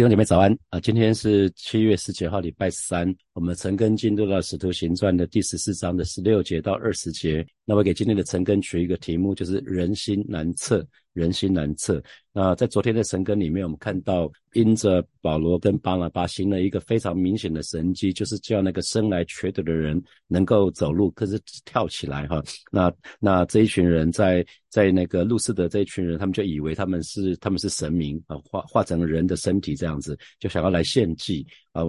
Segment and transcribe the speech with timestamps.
[0.00, 0.80] 弟兄姐妹早安啊！
[0.80, 3.14] 今天是七月十九号，礼拜三。
[3.40, 7.42] 我们陈根进入到《使徒行传》的第十四章的十六节到二十节。
[7.64, 10.86] 那我给今天的陈根取一个题目，就是“人心难测”。
[11.12, 12.00] 人心难测。
[12.32, 22.40] 那在昨天的神根里面，我们看到因着保罗跟巴拿巴行了一个非常明显的神迹，就是叫那个生来瘸腿的人能够走路，可是跳起来哈。
[22.70, 31.82] 那那这一群人在在那个路斯的这一群人，他们就以为他们是他们是神明啊，化化成人的身体这样子，就想要来献祭啊。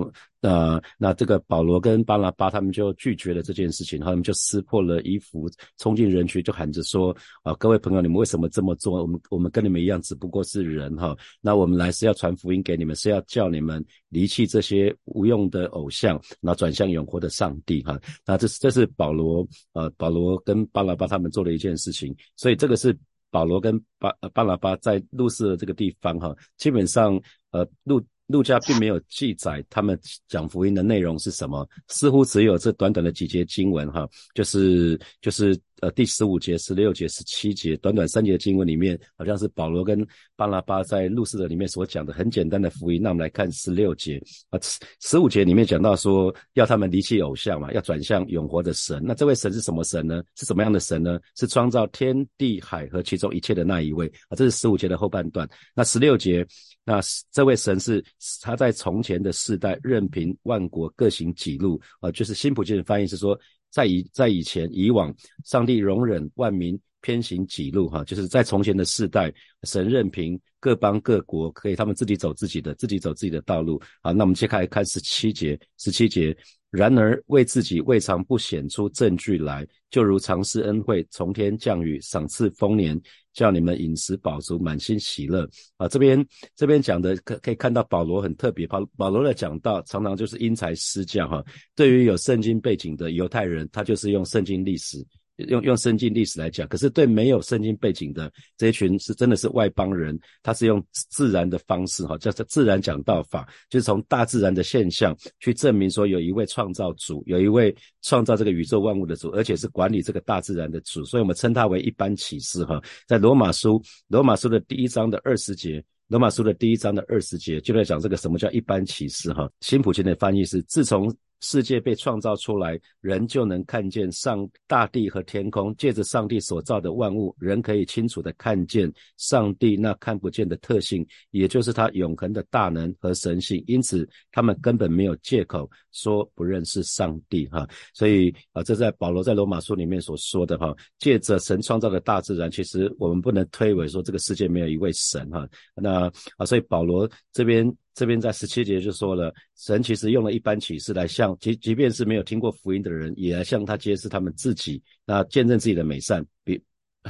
[0.44, 9.02] 那那这个保罗跟巴拿巴他们就拒绝了这件事情，他们就撕破了衣服，冲进人群，就喊着说：啊，各位朋友，你们为什么这么做？
[9.04, 11.16] 我们我们跟你们一样，只不过是人哈。
[11.42, 18.00] 那我们来是要传福音给你们，是要叫你们离弃这些无用的偶像，然后转向永活的上帝哈。
[18.26, 22.98] 那这是这是保罗呃保罗跟巴拿巴他们做的一件事情，所以这个是
[23.30, 28.04] 保罗跟巴巴拿巴在路斯的这个地方哈，基本上呃路。
[28.32, 43.02] 路加 并没有记载他们讲福音的内容是什么，似乎只有这短短的几节经文哈，就是就是呃第十五节、十六节、十七节，短短三节经文里面，好像是保罗跟巴拉巴在路斯的里面所讲的很简单的福音。
[43.02, 44.60] 那我们来看十六节啊，
[45.02, 49.02] 十五节里面讲到说要他们离弃偶像嘛，要转向永活的神。
[49.04, 50.24] 那这位神是什么神呢？
[50.36, 51.20] 是什么样的神呢？
[51.36, 54.36] 是创造天地海和其中一切的那一位啊。
[54.36, 55.50] 这是十五节的后半段。
[55.76, 56.46] 那十六节。
[56.84, 57.00] 那
[57.32, 58.04] 这位神是
[58.42, 63.40] 他在从前的世代任凭万国各行己路啊，就是新普京的翻译是说，
[63.72, 65.12] 在以在以前以往，
[65.46, 69.34] 上帝容忍万民偏行己路哈，就是在从前的世代，
[69.64, 74.14] 神任凭各邦各国可以他们自己走自己的，自己走自己的道路好。
[74.14, 76.36] 那我们接下来看十七节，十七节。
[76.70, 82.98] 然而为自己未尝不显出证据来，就如常施恩惠，从天降雨，赏赐丰年，
[83.34, 85.48] 叫你们饮食饱足，满心喜乐。
[85.78, 91.44] 啊，这边这边讲的可可以看到保罗很特别，保保罗的讲到常常就是因材施教哈。
[91.76, 95.06] 对于有圣经背景的犹太人，他就是用圣经历史。
[95.48, 112.82] 用用圣经历史来讲，可是对没有圣经背景的这一群是真的是外邦人，他是用自然的方式哈，叫做自然讲道法，就是从大自然的现象去证明说有一位创造主，有一位创造这个宇宙万物的主，而且是管理这个大自然的主，所以我们称他为一般启示哈。
[113.08, 119.50] 在罗马书罗马书的第一章的二十节，罗马书的第一章的二十节就在讲这个什么叫一般启示哈。
[119.62, 121.14] 新普京的翻译是自从。
[121.42, 125.76] 世界被创造出来，人就能看见上大地和天空。
[125.76, 133.64] 借着上帝所造的万物，人可以清楚的看见上帝那看不见的特性，也就是他永恒的大能和神性。
[133.68, 137.48] 因此，他们根本没有借口说不认识上帝。
[137.48, 145.30] 哈，所以啊，这在保罗在罗马书里面所说的哈，借着神创造的大自然，其实我们不能推诿说这个世界没有一位神。
[145.32, 147.76] 哈，那啊，所以保罗这边。
[147.94, 156.26] 这边在十七节就说了，神其实用了一般启示来向即即便是没有听过福音的人，也来向他揭示他们自己，那见证自己的美善。
[156.44, 156.62] 比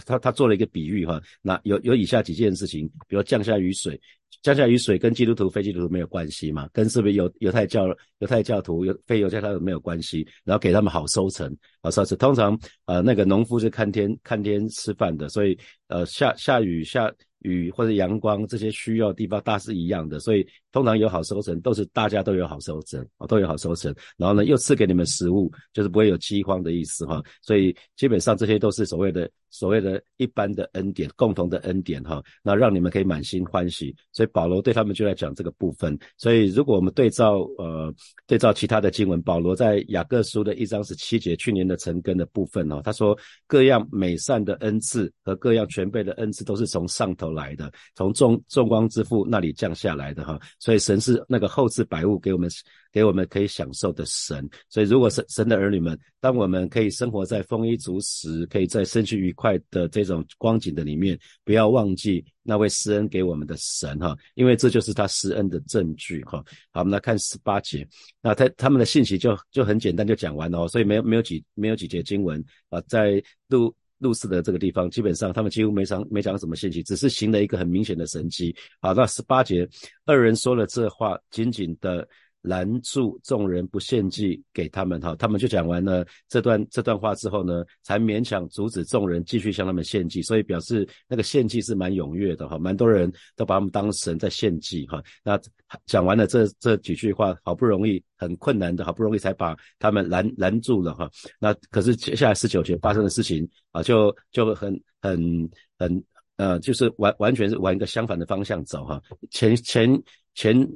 [0.06, 4.00] 他他做了一个比喻哈，那有有以下几件事情，比如降下雨水，
[4.42, 7.86] 降下雨水跟基督徒非基督徒没有关系嘛，跟是不是犹犹太教
[8.20, 11.54] 犹太教徒有非犹太教徒没有关系，然后给他们好收成，
[11.84, 12.18] 好收成。
[12.18, 17.14] 通常呃那个农夫是看天看天吃饭的，所以呃下下雨下。
[17.42, 23.94] 雨或者阳光这些需要地方大是一样的，所以通常有好收成，都是大家都有好收成啊，都有好收成。
[24.18, 27.22] 然后呢，又赐给你们食物，就是不会有饥荒的意思哈。
[27.42, 32.24] 所以基本上这些都是所谓的所谓的一般的恩典，共同的恩典哈。
[32.44, 33.96] 那让你们可以满心欢喜。
[34.12, 35.98] 所以保罗对他们就在讲这个部分。
[36.18, 37.92] 所以如果我们对照呃
[38.28, 43.18] 对照其他的经文，保罗在雅各书的一章十七节，去年的成根的部分哦，他说
[43.48, 47.32] 各样美善的恩赐和各样全备的恩赐都是从上头。
[47.32, 52.50] 来的，从众众光之父那里降下来的哈，所以神是那个后赐百物给我们，
[52.92, 54.48] 给我们可以享受的神。
[54.70, 66.44] 所以如果神神的儿女们，当我们可以生活在丰衣足食，可以在身心愉快的这种光景的里面，不要忘记那位施恩给我们的神哈，因为这就是他施恩的证据哈。
[66.72, 67.88] 好，我们来看十八节，
[68.22, 73.74] 那他他们的信息就就很简单就讲完了，所以没有没有几没有几节经文啊，在路。
[74.02, 78.52] 路斯的这个地方，基本上他们几乎没讲没讲什么信息，只是行了一个很明显的神迹。
[78.80, 79.70] 好，那十八节，
[80.06, 82.08] 二人说了这话，紧紧的。
[82.42, 95.02] 拦住众人不献祭给他们哈，他们就讲完了这段这段话之后呢，才勉强阻止众人继续向他们献祭，所以表示那个献祭是蛮踊跃的哈，蛮多人都把他们当神在献祭哈。
[95.24, 95.40] 那
[95.86, 101.10] 讲完了这这几句话，好不容易很困难的好不容易才把他们拦拦住了哈。
[101.40, 106.04] 那可是接下来十九节发生的事情啊，就就很很很
[106.38, 109.00] 呃，就是完完全是往一个相反的方向走哈。
[109.30, 110.02] 前前
[110.34, 110.68] 前。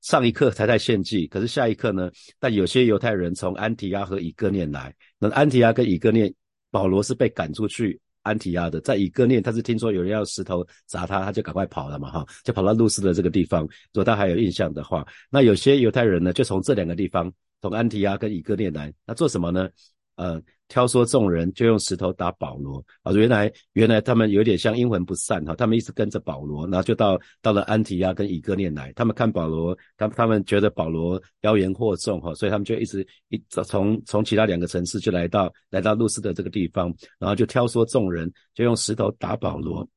[0.00, 2.10] 上一刻才在献祭，可是下一刻呢？
[2.38, 6.32] 但有些犹太人从安提亚和以哥念来，那安提亚跟以哥念，
[6.70, 13.62] 保罗是被赶出去安提亚的，在以哥念他是听说有人要石头砸他，他就赶快跑了嘛，哈，就跑到路斯的这个地方。
[13.62, 19.68] 如果他还有印象的话，那有些犹太人呢，就从这两个地方，从安提亚跟以哥念来，那做什么呢？
[20.16, 20.40] 呃。
[20.68, 23.12] 挑唆众人就用石头打保罗啊！
[23.12, 28.92] 原来原来他们有点像阴魂不散哈，他们一直跟着保罗，然后就到到了安提亚跟以哥念来。
[28.94, 39.88] 他们看保罗，他他们觉得保罗妖言惑众哈，所以他们就一直一从从其他两个城市就来到来到路斯的这个地方，然后就挑唆众人就用石头打保罗。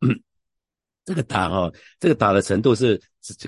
[1.03, 3.00] 这个打哈，这个打的程度是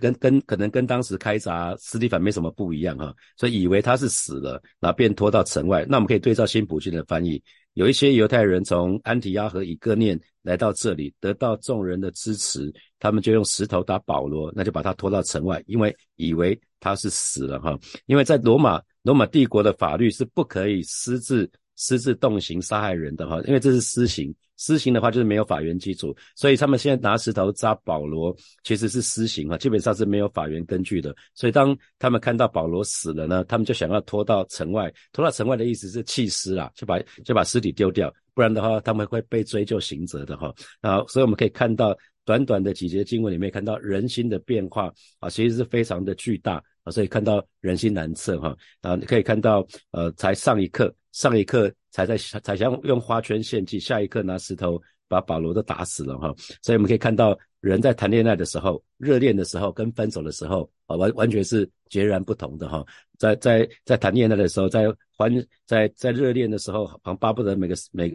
[0.02, 5.86] 跟跟可能跟当时开闸斯蒂凡没什么不一样哈，所以以为他是死了，然后便拖到城外。
[5.88, 7.42] 那我们可以对照新普逊的翻译，
[7.74, 17.78] 有一些犹太人从安提亚和以哥念来到这里，得到众人的支持，他们就用石头打保罗，那就把他拖到城外，因为以为他是死了哈。
[18.08, 21.50] 因为在罗马罗马帝国的法律是不可以私自
[21.84, 24.34] 私自动刑杀害人的哈，因为这是私刑。
[24.56, 28.34] 私刑的话就是没有法源基础，所以他们现在拿石头扎保罗
[28.64, 31.14] 其实是私刑啊，基本上是没有法源根据的。
[31.34, 40.54] 所以当他们看到保罗死了呢，他们就想要拖到城外，拖到城外的意思是弃尸啦，就把就把尸体丢掉，不然的话他们会被追究刑责的哈。
[40.80, 48.56] 啊，所以我们可以看到短短的几节经文里面看到人心的变化啊，其实是非常的巨大啊，所以看到人心难测哈。
[48.82, 50.94] 啊，你可以看到呃，才上一刻。
[51.14, 56.34] 上一刻才在才想用花圈献祭，下一刻拿石头把保罗都打死了哈。
[56.62, 62.84] 所以我们可以看到，人在谈恋爱的时候、热恋的时候跟分手的时候啊，完完全是截然不同的哈。
[63.18, 65.32] 在在在谈恋爱的时候，在欢
[65.66, 68.10] 在在热恋的时候，好像巴不得每个每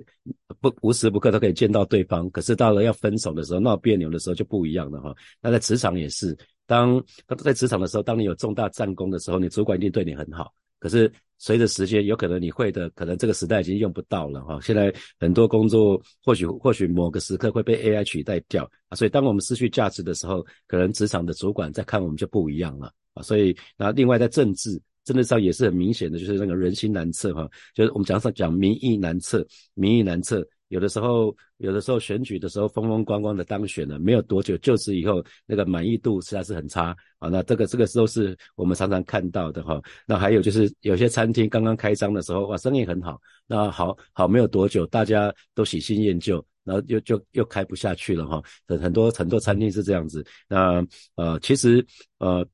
[0.60, 2.28] 不无时不刻都可以见到对方。
[2.30, 5.14] 可是到了要分手的时候，闹别扭的时候就不一样了哈。
[5.40, 6.36] 那在职场也是，
[6.66, 7.02] 当
[7.44, 10.52] 在职场的时候，当你有重大战功的时候，你主管一定对你很好。
[10.80, 14.60] 可是随着时间，有可能你会的，可能这个时代已经用不到了哈。
[14.60, 18.96] 现在很多工作或许或许某个时刻会被 AI 取代掉啊。
[18.96, 23.22] 所以当我们失去价值的时候，可能职场的主管在看我们就不一样了啊。
[23.22, 30.46] 所以那另外在政治政治上也是很明显的，就是那个人心难测哈，就是我们讲上讲民意难测，民意难测。
[30.68, 37.28] 有的时候，有的时候选举的时候风风光光的当选了，没有多久就职以后，那个满意度实在是很差啊。
[37.28, 39.80] 那这个这个都是我们常常看到的哈。
[40.06, 43.20] 那还有就是有些餐厅刚刚开张的时候，哇，生意很好。
[43.46, 48.42] 那好好没有多久，大家都喜新厌旧，然后又就又开不下去了哈。
[48.66, 50.24] 很很多很多餐厅是这样子。
[50.48, 50.84] 那
[51.16, 51.84] 呃，其实
[52.18, 52.46] 呃。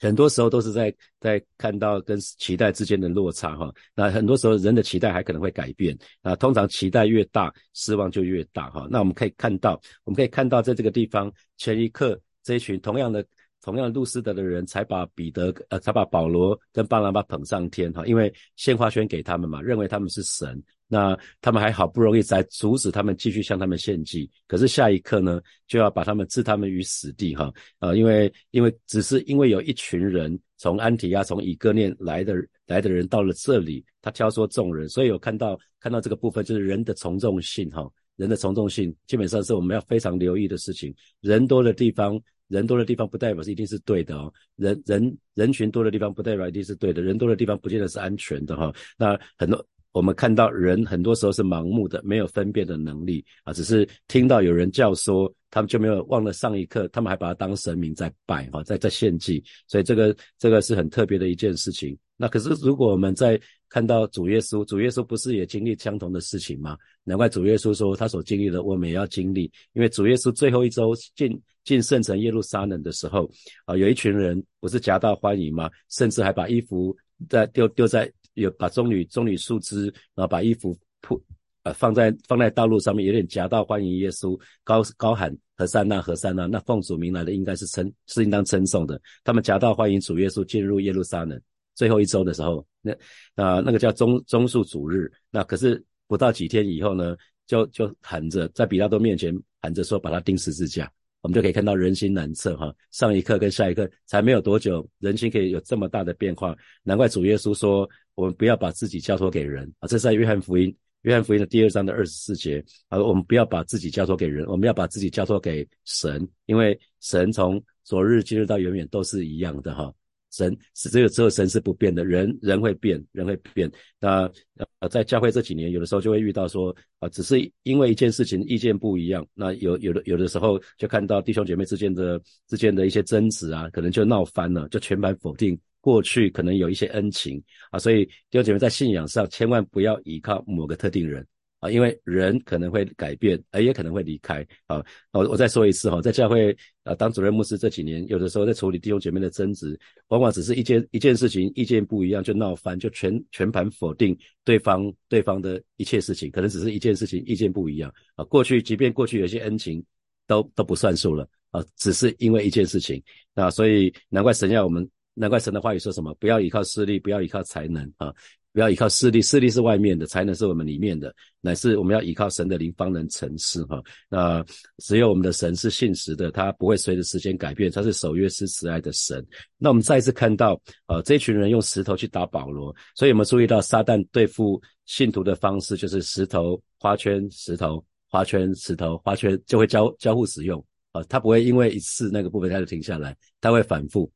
[0.00, 8.88] 很多时候都是在在看到跟期待之间的落差哈，那很多时候人的期待还可能会改变啊，通常期待越大，失望就越大哈。
[8.90, 13.24] 那我们可以看到，我们可以看到在这个地方，前一刻这一群同样的
[13.62, 20.62] 同样路斯德的人才把彼得呃才把保罗跟巴拿巴捧上天哈，因为献花圈给他们嘛，认为他们是神。
[20.92, 27.48] 那他们还好不容易才阻止他们继续向他们献祭，可是下一刻呢，就要把他们置他们于死地哈
[27.78, 27.94] 啊！
[27.94, 32.34] 因为因为只是因为有一群人从安提亚从以哥念来的
[32.66, 40.92] 来的人到了这里，他挑唆众人，所以有看到看到这个部分就是人的从众性哈，人的从众性基本上是我们要非常留意的事情。
[41.20, 48.70] 人多的地方，人多的地方不代表是一定是对的哦，人人人群多的地方不代表一定是对的，人多的地方不见得是安全的哈。
[48.98, 49.66] 那很多。
[49.92, 61.98] 我们看到人很多时候是盲目的，没有分辨的能力啊，只是听到有人叫说，他们就没有忘了上一刻，他们还把它当神明在拜哈，在在献祭，所以这个这个是很特别的一件事情。
[62.20, 66.76] 那可是如果我们在看到主耶稣，主耶稣不是也经历相同的事情吗？
[67.02, 69.50] 难怪主耶稣说他所经历的，我们也要经历。
[69.72, 73.26] 因为主耶稣最后一周进进圣城耶路撒冷的时候
[73.64, 75.70] 啊，有一群人不是夹道欢迎吗？
[75.88, 76.94] 甚至还把衣服
[77.28, 78.12] 在丢丢在。
[78.34, 81.20] 有把棕榈棕榈树枝，然后把衣服铺
[81.64, 88.98] 呃放在放在道路上面，有点夹道欢迎耶稣，高高喊何塞纳何塞纳，那奉主名来的应该是称是应当称颂的。
[89.24, 91.38] 他们夹道欢迎主耶稣进入耶路撒冷。
[91.74, 92.92] 最后一周的时候，那
[93.34, 100.90] 啊那个叫棕棕树主日，那可是不到几天以后呢，就就喊着在比拉多面前喊着说把他钉十字架。
[101.22, 119.92] 我们就可以看到人心难测哈，上一刻跟下一刻才没有多久，人心可以有这么大的变化，难怪主耶稣说，我们不要把自己交托给人啊，这是在约翰福音，约翰福音的第二章的二十四节啊，我们不要把自己交托给人，我们要把自己交托给神，因为神从昨日今日到永远都是一样的哈，
[120.30, 123.70] 神是只有只有神是不变的，人人会变，人会变。
[123.98, 124.30] 那
[124.78, 141.26] 呃，在教会这几年，有的时候就会遇到说啊，只是因为一件事情意见不一样，那有有的有的时候就看到弟兄姐妹之间的之间的一些争执啊，可能就闹翻了，就全盘否定过去可能有一些恩情啊，所以弟兄姐妹在信仰上千万不要依靠某个特定人。
[141.60, 144.44] 啊，因为人可能会改变，而也可能会离开。
[144.66, 157.92] 啊，我我再说一次哈，在教会啊当主任牧师这几年，有的时候在处理弟兄姐妹的争执，往往只是一件一件事情，意见不一样就闹翻，就全全盘否定对方对方的一切事情，可能只是一件事情，意见不一样。
[158.16, 159.84] 啊，过去即便过去有些恩情，
[160.26, 161.28] 都都不算数了。
[161.50, 163.02] 啊，只是因为一件事情。
[163.34, 164.88] 那所以难怪神要我们，
[165.20, 168.12] 难怪神的话语说什么，不要依靠势力，不要依靠才能啊。
[168.52, 173.80] 不要依靠势力，势力是外面的，才能是我们里面的，乃是我们要依靠神的灵方能成事哈。
[174.08, 174.44] 那
[174.78, 179.24] 只有我们的神是信实的，他不会随着时间改变，他是守约施慈爱的神。
[179.56, 190.58] 那我们再一次看到，呃，这群人用石头去打保罗，所以我们注意到撒旦对付信徒的方式就是石头花圈，石头花圈，石头花圈就会交交互使用
[190.90, 194.10] 啊，他不会因为一次那个部分他就停下来，他会反复。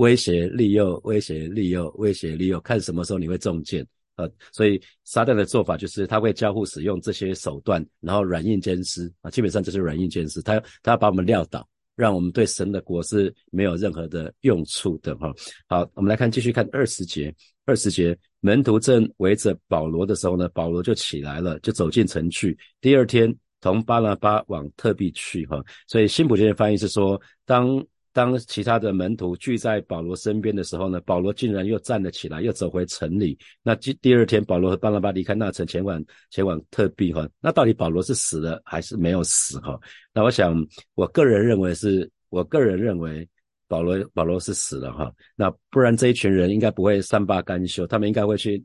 [0.00, 4.26] 威胁利诱，威胁利诱，威胁利诱，看什么时候你会中箭啊！
[4.50, 10.40] 所以撒旦的做法就是他会交互使用这些手段，然后软硬兼施啊，基本上就是软硬兼施。
[10.40, 15.30] 他他要把我们撂倒，让我们对神的国是没有任何的用处的哈。
[15.68, 17.34] 好，我们来看继续看二十节，
[17.66, 22.56] 二十节门徒正围着保罗的时候呢，保罗就起来了，就走进城去。
[22.80, 23.30] 第二天
[23.60, 25.62] 同巴拿巴往特币去哈。
[25.86, 27.84] 所以新普京的翻译是说，当。
[28.12, 33.38] 当其他的门徒聚在保罗身边的时候呢，保罗竟然又站了起来，又走回城里。
[33.62, 37.28] 那第第二天，保罗和巴拿巴离开那城，前往前往特庇哈。
[37.40, 39.78] 那到底保罗是死了还是没有死哈？
[40.12, 40.56] 那我想，
[40.94, 43.28] 我个人认为是，我个人认为
[43.68, 45.12] 保罗保罗是死了哈。
[45.36, 48.60] 那不然这一群人应该不会善罢甘休，他们应该会去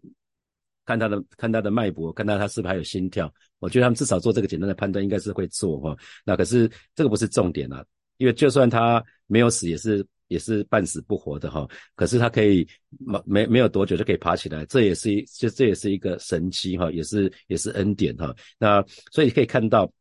[0.86, 3.32] 看他的看他的脉搏，看到他是不是还有心跳。
[3.60, 5.96] 我觉得他们至少做这个简单的判断，应该是会做哈。
[6.24, 7.86] 那可是这个不是重点啊。
[8.18, 11.68] 因为就算他没有死，也是也是半死不活的哈。
[11.96, 12.68] 可是他可以
[13.00, 18.36] 没没没有多久就可以爬起来，这也是一这这也是一个神迹哈，也是也是恩典哈。
[18.58, 19.92] 那所以可以看到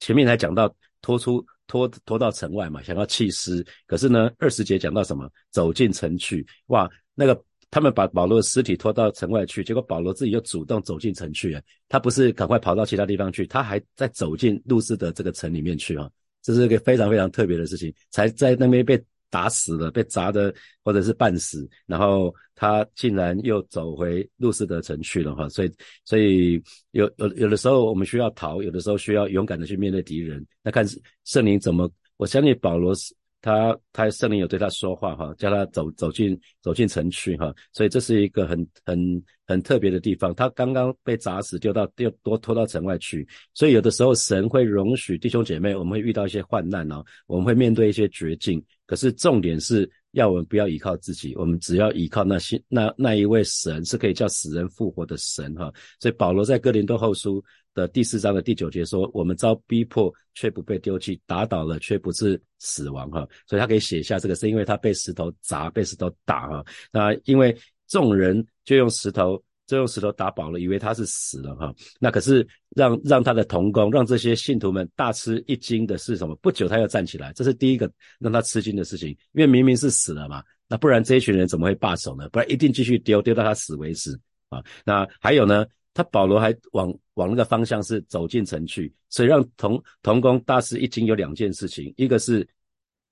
[0.00, 3.64] 前面才讲到拖出拖拖到城外嘛，想要弃尸。
[3.86, 5.30] 可是呢，二十节讲到什么？
[5.50, 11.56] 走进城去，哇，那个他们把保罗的尸体拖到城外去，结果保罗自己又主动走进城去，
[11.88, 16.10] 他不是赶快跑到其他地方去，他还在走进路斯的这个城里面去啊。
[16.42, 25.72] 这是一个非常非常特别的事情，才在那边被打死了，被砸的或者是半死，然后他竟然又走回路斯德城去了哈，所以
[26.04, 30.84] 所以有有有的时候我们需要逃，有的时候需要勇敢的去面对敌人，那看
[31.24, 33.14] 圣灵怎么，我相信保罗是。
[33.42, 40.34] 他他圣灵有对他说话哈，叫他走走进走进城去哈，所以这是一个很很很特别的地方。
[40.34, 48.62] 他刚刚被砸死，丢到丢多拖到城外去，所以有的时候神会容许弟兄姐妹，我们会遇到一些患难哦，我们会面对一些绝境。
[48.86, 55.72] 可是重点是要我们不要依靠自己，我们只要依靠那些那那一位神是可以叫死人复活的神哈。
[56.00, 57.42] 所以保罗在哥林多后书。
[57.74, 66.48] 的第四章的第九节说：“我们遭逼迫，却不被丢弃；打倒了，却不是死亡。”哈，所以他可以写下这个，是因为他被石头砸，被石头打。
[66.48, 71.54] 哈，那因为众人就用石头，就用石头打饱了，以为他是死了。
[71.54, 76.34] 哈，那可是让让他的同工，让这些信徒们大吃一惊的是什么？
[76.36, 82.28] 不久他又站起来，这是第一个让他吃惊的事情，因为明明是死了嘛，那不然这一群人怎么会罢手呢？
[82.30, 84.62] 不然一定继续丢，丢到他死为止啊。
[84.84, 85.64] 那还有呢？
[85.94, 92.46] 他保罗还往往那个方向是走进城去，所以让同同工大师一惊，有两件事情，一个是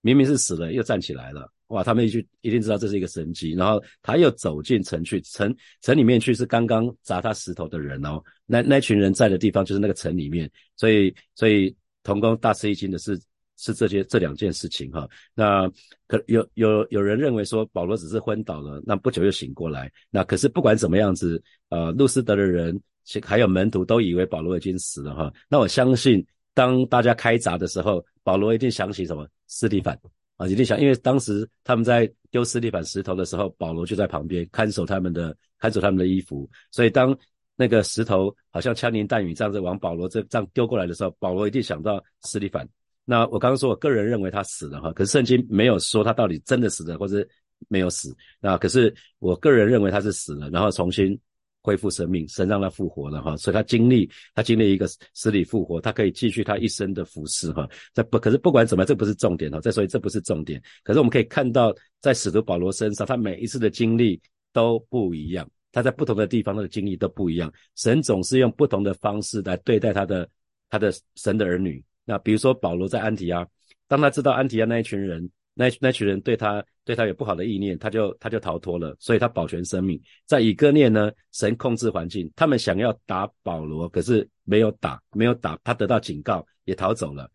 [0.00, 13.20] 明明是死了又站起来了，哇，他们一去一定知道这是一个神迹，然后他又走进城去，城城里面去是刚刚砸他石头的人哦，那那群人在的地方就是那个城里面，所以所以同工大吃一惊的是。
[13.58, 15.70] 是这些这两件事情哈，那
[16.06, 22.80] 可有有有人认为说保罗只是昏倒了，那不久又醒过来，那可是不管怎么样子，呃，路斯德的人
[23.22, 26.24] 还有门徒都以为保罗已经死了哈，那我相信
[26.54, 29.28] 当大家开闸的时候，保罗一定想起什么？
[29.46, 29.98] 斯蒂凡。
[30.38, 37.18] 啊，一定想，因为当时他们在丢斯蒂凡石头的时候，保罗就在旁边看守他们的看守他们的衣服，所以当
[37.56, 42.64] 那个石头好像枪林弹雨这样子往保罗这这样丢过来的时候，保罗一定想到斯蒂凡。
[43.10, 47.26] 那我刚刚说，我个人认为他死了哈，可是圣经没有说他到底真的死了或者
[47.66, 48.14] 没有死。
[48.38, 51.18] 那可是我个人认为他是死了，然后重新
[51.62, 57.66] 恢复生命，神让他复活了哈，所以他经历他经历一个死里复活，他可以继续他一生的服饰哈。
[57.94, 59.58] 这不可是不管怎么，这不是重点哈。
[59.58, 64.20] 再说这不是重点，可是我们可以看到在使徒保罗身上，他每一次的经历
[64.52, 67.50] 都不一样，他在不同的地方他的经历都不一样。
[67.74, 70.28] 神总是用不同的方式来对待他的
[70.68, 71.82] 他的神的儿女。
[72.08, 73.46] 那比如说保罗在安提阿，
[73.86, 75.30] 当他知道安提阿那一群人。
[75.60, 80.00] 那那群人对他对他有不好的意念，他就他就逃脱了，所以他保全生命。
[80.24, 87.28] 在以哥念呢，神控制环境，他们想要打保罗，可是没有打，没有打，他得到警告也逃走了。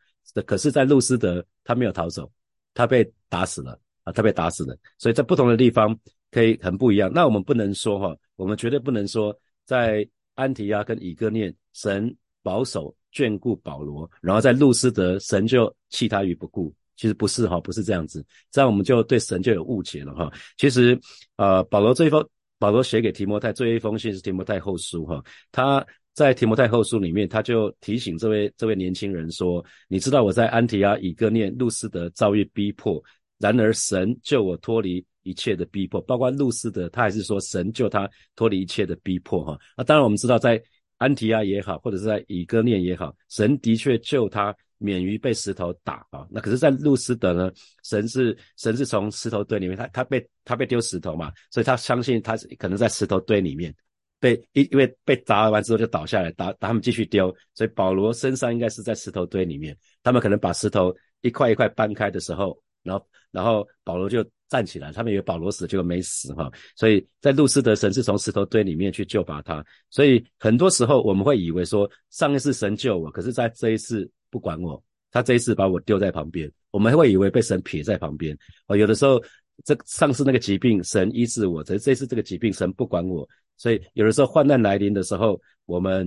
[0.45, 2.31] 可是，在路斯德他没有逃走，
[2.73, 4.73] 他被打死了啊，他被打死了。
[4.97, 5.93] 所以在不同的地方
[6.31, 7.11] 可以很不一样。
[7.13, 16.71] 那我们不能说哈，我们绝对不能说在安提亚跟以哥念神保守眷顾保罗，然后在路斯德神就弃他于不顾。
[16.95, 20.31] 其实不是哈，不是这样子，这样我们就对神就有误解了哈。
[20.57, 20.97] 其实，
[21.37, 22.23] 呃，保罗这一封，
[22.59, 25.21] 保罗写给提摩太这一封信是提摩太后书哈。
[25.51, 25.83] 他
[26.13, 33.03] 在提摩太后书里面，他就提醒这位这位年轻人说：“你知道我在安提阿、以哥念、路斯德遭遇逼迫，
[33.39, 39.59] 然而神救我脱离一切的逼迫，包括路斯德，他还是说神救他脱离一切的逼迫哈。
[39.75, 40.61] 那当然我们知道，在
[40.97, 47.49] 安提亚也好，或者是在以哥念也好，神的确救他。”免于被石头打啊，那可是，在路斯德呢，
[47.85, 53.73] 神是神是从石头堆里面，他他被他被丢石头嘛，所以他相信他可能在石头堆里面
[54.19, 59.73] 被因因为被砸完之后就倒下来，打打他们继续丢，所以保罗身上应该是在石头堆里面，
[60.03, 64.21] 他们可能把石头一块一块搬开的时候，然后然后保罗就
[64.53, 74.09] 站起来，他们以为保罗死，结果没死哈，所以在路斯德神是从石头堆里面去救拔他，所以很多时候我们会以为说上一次神救我，可是在这一次。
[74.33, 78.35] 不管我，他这一次把我丢在旁边，我们会以为被神撇在旁边。
[78.65, 79.21] 哦，有的时候
[79.63, 86.03] 这上次那个疾病神医治我，这这次这个疾病神不管我，所以有的时候患难来临的时候，我们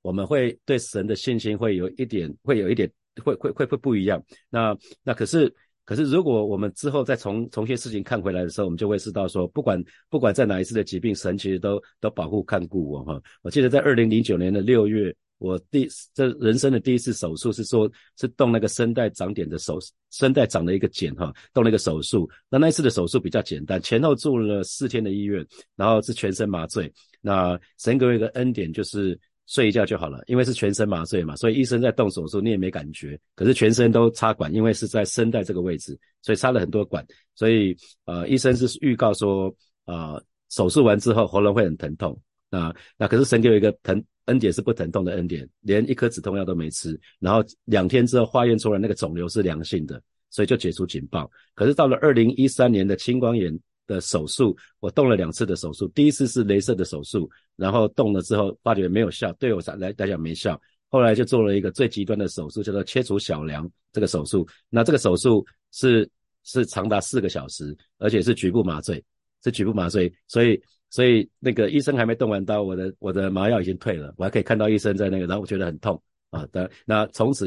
[0.00, 2.90] 我们会对神的信心会有一点，会有一点，
[3.22, 4.18] 会会会会不一样。
[4.48, 5.54] 那那可是
[5.88, 13.18] 可是，如果我们之后再从从些事情看回来的时候，我们就会知道说，不管不管在哪一次的疾病，神其实都都保护看顾我哈。
[13.40, 15.16] 我记得在二零零九年的六月。
[15.38, 19.78] 我第这人生的第一次手术是说，是动那个声带长点的手，
[20.10, 22.28] 声带长了一个茧哈，动了一个手术。
[22.50, 26.92] 那那一次的手术比较简单，前后住了四天的医院，然后是全身麻醉。
[27.20, 29.16] 那神给我一个恩典，就是
[29.48, 33.18] 睡一觉就好了，因为是全身麻醉嘛，所以医生在动手术你也没感觉。
[33.34, 37.04] 可是全身都插管，因为是在声带这个位置，所以插了很多管。
[37.34, 39.52] 所以呃，医生是预告说，
[39.86, 42.16] 呃，手术完之后喉咙会很疼痛。
[42.48, 44.00] 那那可是神给我一个疼。
[44.28, 51.30] 恩典是不疼痛的恩典，连一颗止痛药都没吃，然后两天之后化验出来那个肿瘤是良性的，所以就解除警报。
[51.54, 64.46] 可是到了二零一三年的青光眼的手术，我动了两次的手术，第一次是镭射的手术，然后动了之后发觉没有效，对我来来讲没效，后来就做了一个最极端的手术，叫做切除小梁这个手术。
[64.68, 66.08] 那这个手术是
[66.44, 69.04] 是长达四个小时，而且是局部麻醉，
[69.42, 70.62] 是局部麻醉，所以。
[70.90, 76.70] 所以那个医生还没动完刀，我的我的麻药已经退了，我还可以看到医生在那个，然后我觉得很痛啊的。
[76.86, 77.46] 那从此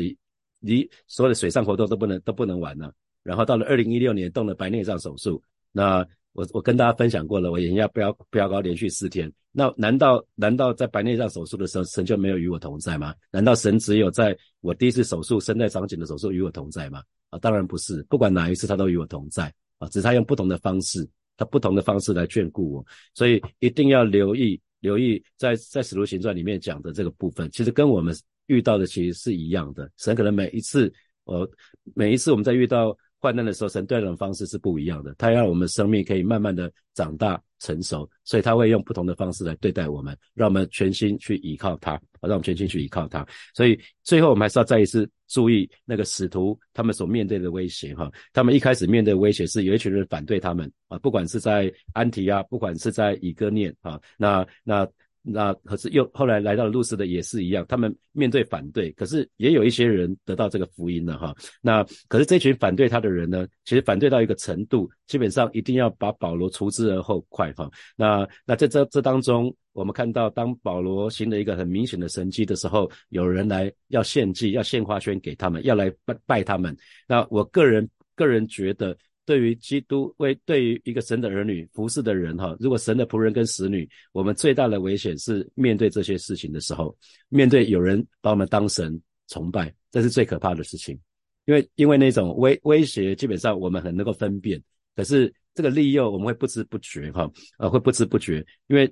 [0.60, 2.93] 离所有的水上活动都不能都不能玩了。
[3.23, 9.32] 然后到了二零一六年动了白内障手术，那我我跟大家分享过了，我眼压飙飙高连续四天。
[9.52, 13.13] 那难道难道在白内障手术的时候神就没有与我同在吗？
[13.32, 17.04] 难道神只有在我第一次手术声带长茧的手术与我同在吗？
[17.30, 21.08] 啊，当然不是，不管哪一次他都与我同在啊，只是他用不同的方式。
[21.38, 28.15] 他不同的方式来眷顾我，所以一定要留意留意，在在使徒行传里面讲的这个部分，其实跟我们
[28.46, 29.89] 遇到的其实是一样的。
[29.98, 31.50] 神可能每一次，呃，
[31.96, 35.14] 每一次我们在遇到患难的时候，神对待的方式是不一样的。
[35.18, 41.92] 他要我们生命可以慢慢的长大成熟，所以他会用不同的方式来对待我们，让我们全心去依靠他。
[42.22, 43.26] 让我们全心去依靠他。
[43.56, 48.12] 所以最后我们还是要再一次注意那个使徒他们所面对的威胁哈。
[48.34, 54.88] 他们一开始面对的威胁是有一群人反对他们啊，不管是在安提亚，不管是在以哥念啊，那那。
[55.24, 61.36] 那可是又后来来到了路斯的也是一样，他们面对反对，可是也有一些人得到这个福音了哈。
[61.62, 67.70] 那可是这群反对他的人呢，其实反对到一个程度，基本上一定要把保罗除之而后快哈。
[67.96, 76.76] 那那在这这当中，我们看到当保罗行了一个很明显的神迹的时候，有人来要献祭，要献花圈给他们，要来拜拜他们。
[77.08, 78.98] 那我个人个人觉得。
[79.26, 86.96] 对于基督为对于一个神的儿女服侍的人哈，如果神的仆人跟使女，我们最大的危险是面对这些事情的时候，
[87.30, 91.00] 面对有人把我们当神崇拜，这是最可怕的事情。
[91.46, 94.62] 因为因为那种威威胁，基本上我们很能够分辨，
[94.96, 98.92] 可是这个利诱我们会不知不觉哈，呃会不知不觉，因为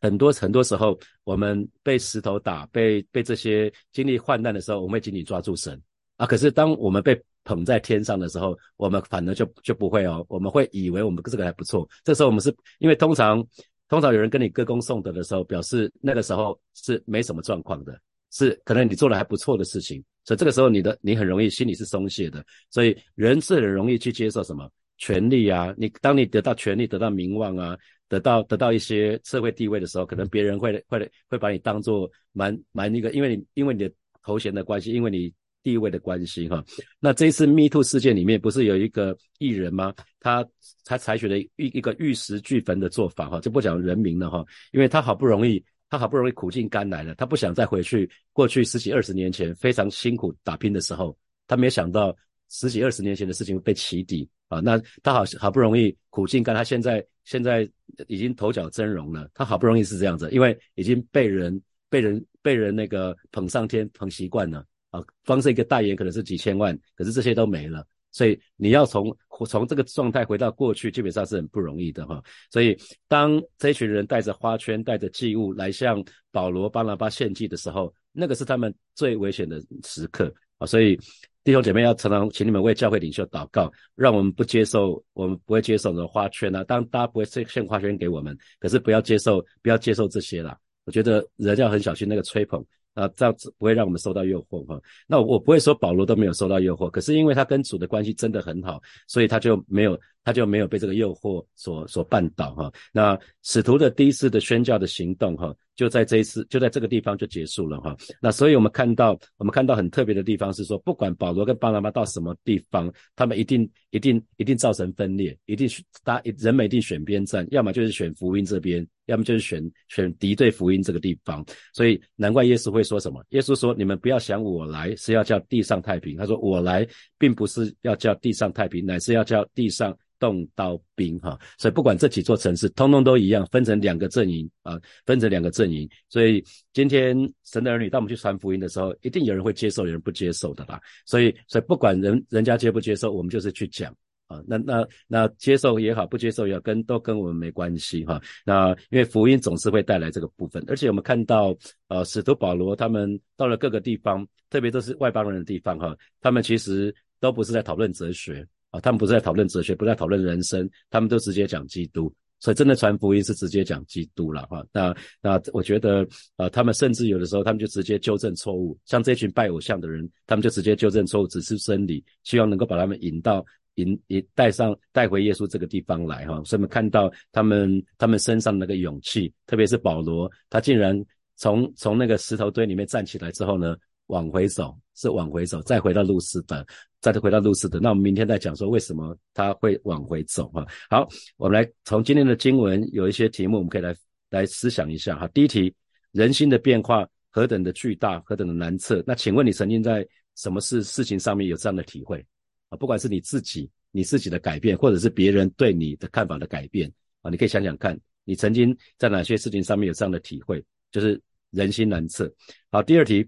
[0.00, 5.80] 很多很多时候，我们被石头打，被被这些经历患难的时候，我们会紧紧抓住神
[6.16, 6.26] 啊。
[6.26, 11.88] 可是当我们被捧在天上的时候，我们反而就就不会哦，我们会以为我们这个还不错。
[12.04, 13.42] 这时候我们是因为通常
[13.88, 17.98] 通常有人跟你歌功颂德的时候，表示那个时候是没什么状况的，
[18.30, 22.44] 是可能你做了还不错的事情，所以这个时候你的你很容易心里是松懈的。
[22.68, 25.72] 所以人是很容易去接受什么权利啊？
[25.78, 27.78] 你当你得到权利、得到名望啊。
[28.08, 35.34] 得到得到一些社会地位的时候，可能别人会会会把你当做蛮蛮那个，因为你因为你的头衔的关系，因为你
[35.66, 36.64] 地位的关系哈。
[37.00, 39.92] 那这一次 Me Too 事件里面，不是有一个艺人吗？
[40.20, 40.46] 他
[40.84, 52.16] 他采取了一一个玉石俱焚的做法哈，就不讲人名了哈，因为他好不容易他好不容易苦尽甘来了，他不想再回去过去十几二十年前非常辛苦打拼的时候，他没想到
[52.48, 54.28] 十几二十年前的事情被起底。
[54.48, 57.68] 啊，那他好好不容易苦尽甘，他现在现在
[58.06, 59.28] 已经头角峥嵘了。
[59.34, 64.64] 他好不容易是这样子，因为已经被人被人被人那个捧上天捧习惯了
[64.96, 65.04] 啊。
[65.24, 67.86] 光是一个代言可能是几千万，可是这些都没了。
[68.12, 69.14] 所以你要从
[69.46, 72.22] 从这个状态回到过去，基本上是很不容易的哈。
[72.50, 72.76] 所以
[73.08, 80.66] 当这群人带着花圈、带着祭物来向保罗、巴拿巴献祭的时候，那个是他们最危险的时刻啊。
[80.66, 80.98] 所以。
[81.46, 86.64] 弟兄姐妹要常常请你们为教会领袖祷告，让我们不接受，我们不会接受的花圈啊。
[86.64, 90.58] 当大家不会献献花圈给我们，可是不要接受，不要接受这些啦。
[90.86, 94.76] 我觉得人要很小心那个吹捧啊，这样子不会让我们受到诱惑哈。
[95.06, 99.96] 那我不会说保罗都没有受到诱惑，可是因为他跟主的关系真的很好，所以他就没有。
[100.26, 102.72] 他就没有被这个诱惑所所绊倒哈。
[102.92, 107.96] 那使徒的第一次的宣教的行动哈，就在这一次就在这个地方就结束了哈。
[108.20, 115.68] 那所以我们看到我们看到很特别的地方是说，不管保罗跟巴拿巴到什么地方，他们一定一定一定造成分裂，一定
[116.02, 121.46] 大人们一定选边站，要么就是选福音这边，要么就是选选敌对福音这个地方。
[121.72, 123.24] 所以难怪耶稣会说什么？
[123.28, 126.84] 耶稣说：“你们不要想我来是要叫地上太平。”他说：“我来
[127.16, 135.88] 并不是要叫地上太平，乃是要叫地上。”动刀兵哈，所以不管这几座城市，通通都一样，分成两个阵营啊，分成两个阵营。
[136.08, 140.80] 所以今天神的儿女当我们去传福音的时候，一定有人会接受，有人不接受的啦。
[141.04, 143.94] 所以，所以不管人人家接不接受，我们就是去讲
[144.26, 144.42] 啊。
[144.46, 148.20] 那那那接受也好，不接受也好，跟都跟我们没关系哈。
[148.44, 151.56] 那因为福音总是会带来这个部分，而且我们看到
[151.88, 158.46] 呃，使徒保罗他们到了各个地方，特别都是外邦人的地方哈，他们其实都不是在讨论哲学。
[158.70, 164.64] 啊他们不是在讨论哲学，不是在讨论人生，他们都直接讲基督，所以真的传福音是直接讲基督了哈。
[164.72, 173.44] 那那我觉得，呃，他们甚至有的时候，他们就直接纠正错误，像这群拜偶像的人，他们就直接纠正错误，指出真理，希望能够把他们引到
[173.76, 176.34] 引引带上带回耶稣这个地方来哈。
[176.44, 181.02] 所以我们看到他们他们身上那个勇气，特别是保罗，他竟然
[181.36, 183.76] 从从那个石头堆里面站起来之后呢，
[184.06, 186.66] 往回走，是往回走，再回到路斯的。
[186.98, 190.66] 再回到路斯的，那我们明天再讲说为什么他会往回走哈。
[190.90, 193.94] 好，我们来从今天的经文有一些题目，我们可以来
[194.30, 195.28] 来思想一下哈。
[195.28, 195.72] 第一题，
[196.10, 199.04] 人心的变化何等的巨大，何等的难测？
[199.06, 202.26] 那请问你曾经在什么事事情上面有这样的体会
[202.70, 202.76] 啊？
[202.76, 206.92] 不管是你自己你自己的改变，或者是别人对你的看法的改变
[207.22, 210.60] 啊，你可以想想看，你曾经在哪些事情上面有这样的体会？
[210.90, 212.28] 就是人心难测。
[212.72, 213.24] 好，第二题，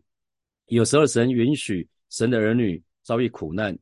[0.69, 2.83] 有时候神允许神的儿女。
[3.05, 3.75] 遭遇苦难，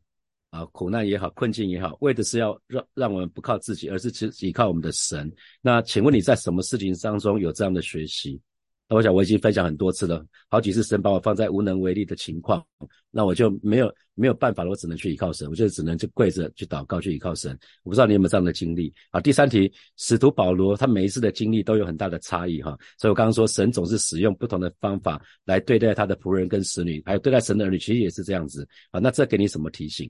[0.51, 5.29] 啊，苦难也好，困境也好，为的是要让让我们不靠自己，而是只依靠我们的神。
[5.61, 8.40] 那请问你在什么事情当中有这样的学习？
[8.88, 12.64] 那我想我已经分享很多次了，好几次神把我放在无能为力的情况，
[13.11, 17.51] 那我就没有没有办法了，我只能去依靠神，我就只能就跪着去祷告去依靠神。
[17.83, 18.94] 我不知道你有没有这样的经历？
[19.11, 29.01] 好，第三题，使徒保罗他每一次的经历都有很大的差异哈，所以我刚刚说神总是使用不同的方法来对待他的仆人跟使女，还有对待神的儿女，其实也是这样子啊。
[29.01, 30.09] 那这给你什么提醒？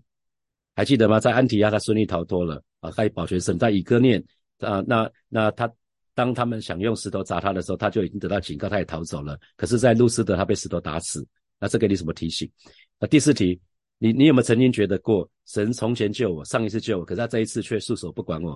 [0.74, 1.18] 还记得吗？
[1.18, 4.22] 在安提亚他顺利逃脱了啊，他保全神，在以哥念
[4.58, 5.72] 啊，那那他。
[6.16, 9.38] 当他们想用石头砸他的时候，他就已经得到警告，他也逃走了。
[9.55, 11.24] 可是，在路斯德，他被石头打死。
[11.61, 12.50] 那这给你什么提醒？
[12.98, 13.61] 那第四题，
[13.98, 18.52] 你你有没有曾经觉得过，神从前救我，上一次救我，可是他这一次却束手不管我？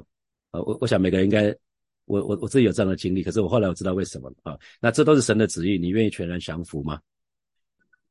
[0.52, 1.54] 啊，我我想每个人应该，
[2.06, 3.22] 我我我自己有这样的经历。
[3.22, 4.58] 可是我后来我知道为什么了啊？
[4.80, 6.98] 那这都是神的旨意，你愿意全然降服吗？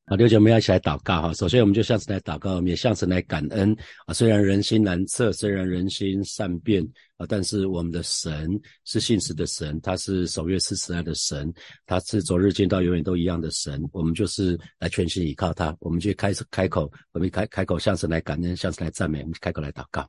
[0.06, 1.34] 啊，六姐，我们要一起来祷告哈。
[1.34, 4.14] 首先，我们就向神来祷告，也向神来感恩啊。
[4.14, 6.88] 虽然人心难测，虽然人心善变
[7.20, 8.50] 啊，但是我们的神
[8.86, 11.54] 是信实的神，他是守约施慈爱的神，
[11.86, 13.84] 他是昨日见到永远都一样的神。
[13.92, 20.08] 我们就是来全心依靠他，我们就开始开口，我们开开口向神来感恩，向神来赞美，我们开口来祷告。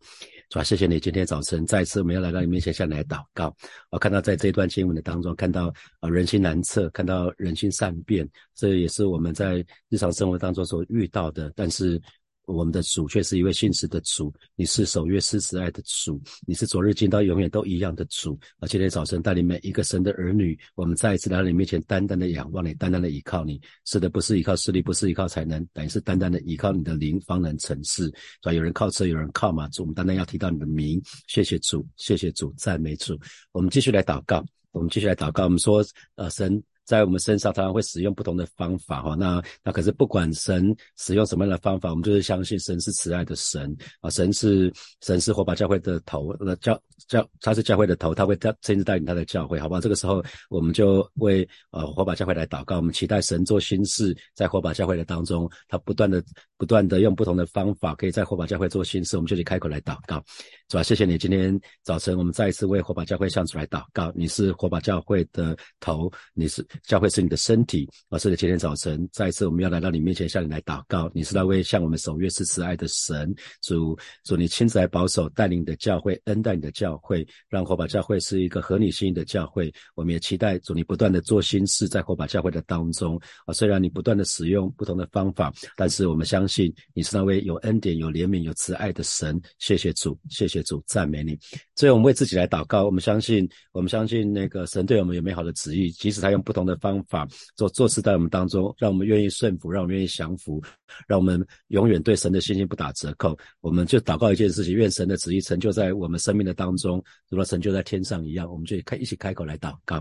[0.50, 3.52] 主啊，谢谢你今天早晨再次我们要来到你面前向你来祷告。
[3.90, 12.00] 我看到在这段经文的当中，看到啊人心难测，看到人心善变，这也是我们在日常生活当中所遇到的，但是。
[12.50, 18.38] 我们的主却是一位信实的主，你是守约施慈爱的主，你是昨日今到永远都一样的主。
[18.58, 23.60] 而今天早晨带领每一个神的儿女，我们再一次来到你面前，单单的仰望你，单单的依靠你。
[23.84, 28.04] 是的，不是依靠势力，不是依靠才能，等于是单单的依靠你的灵方能成事。
[28.04, 28.52] 是吧？
[28.52, 31.00] 有人靠车，有人靠马，主，我们单单要提到你的名。
[31.28, 33.18] 谢谢主，谢谢主，赞美主。
[33.52, 35.44] 我们继续来祷告，我们继续来祷告。
[35.44, 35.84] 我们说，
[36.16, 36.62] 呃，神。
[36.90, 39.14] 在我们身上，常常会使用不同的方法哈。
[39.14, 44.10] 那那可是不管神使用什么样的方法，我们就是相信神是慈爱的神啊。
[44.10, 46.76] 神是神是火把教会的头，那教
[47.06, 49.78] 教他是教会的头，他会带亲自带领他的教会，好吧？
[49.78, 56.20] 这个时候我们就为呃火把教会来祷告，我们期待神做新事，在火把教会的当中，他不断的
[56.58, 60.20] 不断的用不同的方法，可以在火把教会做新事，我们就去开口来祷告，
[60.68, 60.82] 是吧？
[60.82, 64.10] 谢谢你今天早晨，我们再一次为火把教会向主来祷告。
[64.12, 66.66] 你是火把教会的头，你是。
[66.86, 71.10] 教会是你的身体，啊，是的，今天早晨再一次我们要来到你面前，向你来祷告。
[71.14, 79.72] 你是那位向我们守约是慈爱的神，主主，你亲自来保守带领你的教会，恩待你的教会，让火把教会是一个合你心意的教会。
[79.94, 83.52] 我们也期待主你不断的做新事，在火把教会的当中啊。
[83.52, 89.40] 虽然你不断的使用不同的方法，但是我们相信你是那位有恩典、有怜悯、有慈爱的神。
[89.58, 91.38] 谢谢主，谢谢主，赞美你。
[91.76, 96.69] 所以我们为自己来祷告，我们相信，我们相信那个神对我们有美好的旨意，即使他用不同的。
[96.70, 100.62] 的方法做做事在我们当中，让我们愿意顺服，让我们愿意降服，
[101.08, 103.36] 让我们永远对神的信心不打折扣。
[103.60, 108.48] 我们就祷告一件事情，愿神的旨意成就在我们生命的当中，如同成就在天上一样。
[108.50, 110.00] 我们就开一起开口来祷告，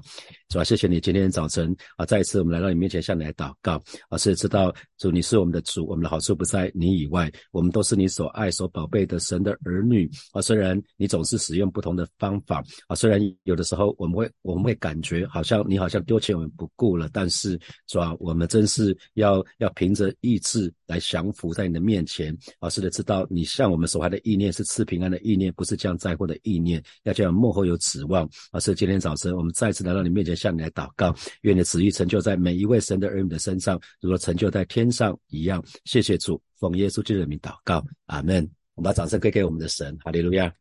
[0.49, 10.41] 主啊，谢谢你今天早晨啊，再一次我们来到你面前向你来祷告啊，是知道主你是我们的主，我们的好处不在你以外，我们都是你所爱所宝贝的神的儿女啊。
[10.41, 16.49] 虽然你总是使用不同的方法啊，虽然有的时候我们会我们会感觉好像你好像丢弃我们。
[16.59, 18.13] 不顾了，但是是吧？
[18.19, 26.83] 我们真是要要凭着意志来降服在你的面前，而是的知道你向我们所怀的意念是赐平安的意念，不是降灾祸的意念。
[27.03, 35.63] 要叫幕后有指望，而是今天早晨我们再次来到你面前，向你来祷告，愿你的旨意成就在每一位神的儿女的身上，如果成就在天上一样。
[35.85, 38.47] 谢谢主，奉耶稣基督的名祷告，阿门。
[38.75, 40.53] 我们把掌声归给我们的神，哈利路亚。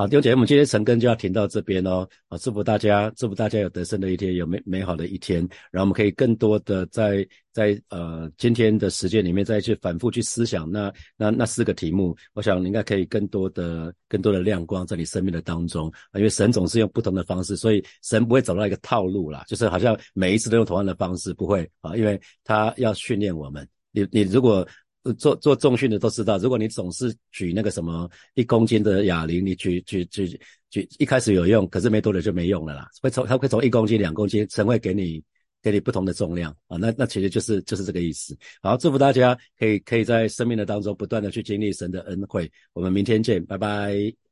[0.00, 2.08] 好，弟兄姐妹，我们今天晨更就要停到这边哦。
[2.28, 5.40] 啊，祝福大家，祝福大家有得胜的一天，有美美好的一天。
[5.72, 12.16] 然后我们可以更多的在在呃今天的时间里面再去反复去思想那那那四个题目。
[12.32, 23.68] 我想应该可以更多的更多的亮光在你生命的当中啊，因为神总是用不同的方式，所以神不会走到一个套路啦，就是好像每一次都用同样的方式，不会啊，因为他要训练我们。
[23.90, 24.64] 你你如果。
[25.18, 30.38] 做做重训的都知道，如果你总是举那个什么一公斤的哑铃，你举举举
[30.70, 32.88] 举，一开始有用，可是没多久就没用了啦。
[33.00, 35.22] 会从它会从一公斤、两公斤，神会给你
[35.62, 36.76] 给你不同的重量啊。
[36.76, 38.36] 那那其实就是就是这个意思。
[38.60, 42.50] 好，祝福大家可以可以在生命的当中不断的去经历神的恩惠。
[42.72, 44.27] 我们明天见，拜拜。